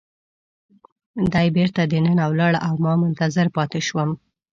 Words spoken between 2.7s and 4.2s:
ما منتظر پاتې شوم.